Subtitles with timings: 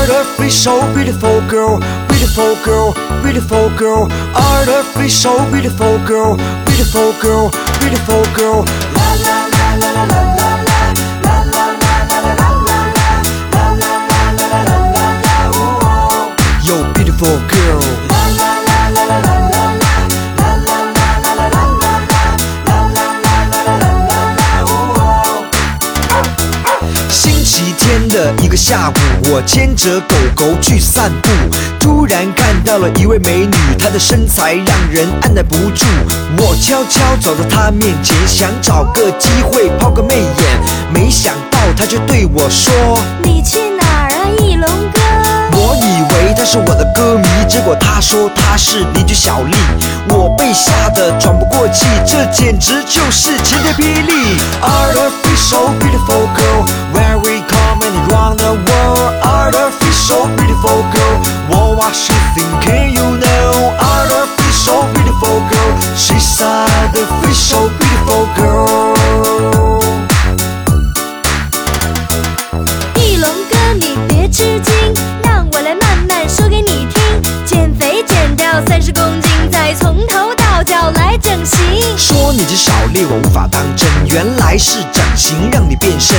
[0.00, 1.78] Artificial so beautiful girl,
[2.08, 4.10] beautiful girl, beautiful girl.
[4.34, 8.64] Artificial so beautiful girl, beautiful girl, beautiful girl.
[8.96, 10.80] La la la la la la la la.
[17.62, 17.99] La
[28.12, 31.28] 的一个下午，我牵着狗狗去散步，
[31.78, 35.86] 突然看到了一位美女，她的身材让人按耐不住。
[36.36, 40.60] 我悄悄走到她面前，想找个机会抛个媚眼，
[40.92, 42.72] 没想到她却对我说。
[43.22, 45.00] 你去哪儿啊，翼龙哥？
[45.52, 49.54] 我以为她是我的歌迷，结果她说她是邻居小丽，
[50.08, 54.36] 我被吓得喘不过气，这简直就是晴天霹雳。
[55.52, 56.64] a beautiful girl,
[58.36, 61.18] found a one artificial beautiful girl.
[61.48, 62.79] What was she thinking?
[81.20, 81.58] 整形。
[81.96, 86.16] 说你是小丽，我无法当真，原来是整形让你变身，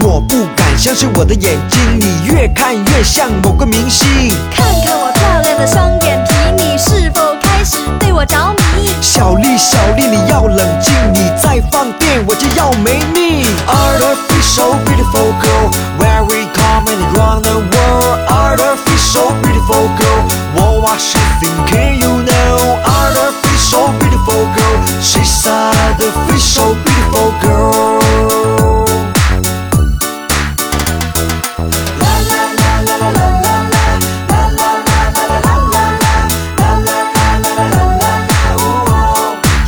[0.00, 4.06] 我不敢相信我的眼睛，你越看越像某个明星。
[4.54, 8.88] 看看我漂亮的双眼皮，你是否开始对我着迷？
[9.00, 13.44] 小丽，小丽，你要冷静，你再放电我就要没命。
[13.66, 18.18] Artificial beautiful girl, where we come and round the world.
[18.28, 22.00] Artificial beautiful girl, what was she thinking?
[22.00, 28.00] You know, artificial beautiful beautiful girl She's such a fish, so beautiful girl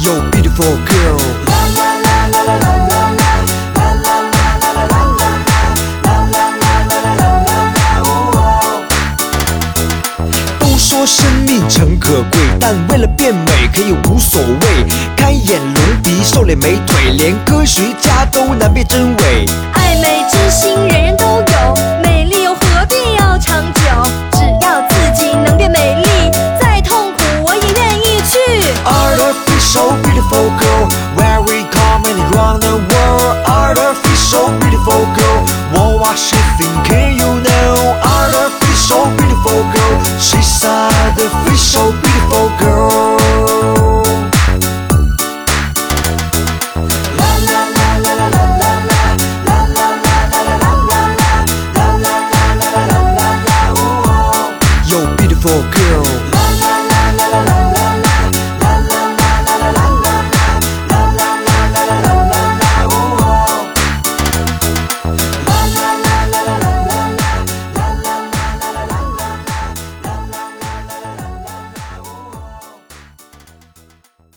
[0.00, 1.15] Yo, beautiful girl
[11.06, 14.84] 生命诚可贵但为了变美可以无所谓
[15.16, 23.80] 开眼隆鼻瘦脸美腿连科学家都难辨真伪爱美之心人人都有美丽又何必要长久
[24.32, 26.30] 只要自己能变美丽
[26.60, 28.38] 再痛苦我也愿意去
[28.84, 36.36] artificial beautiful girl we re coming around the world artificial beautiful girl what what she
[36.58, 37.05] thinking